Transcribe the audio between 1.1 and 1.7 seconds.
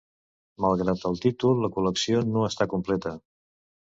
títol, la